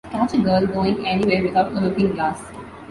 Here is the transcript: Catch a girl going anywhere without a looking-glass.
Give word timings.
Catch 0.09 0.33
a 0.33 0.37
girl 0.39 0.65
going 0.65 1.05
anywhere 1.05 1.43
without 1.43 1.73
a 1.73 1.79
looking-glass. 1.79 2.41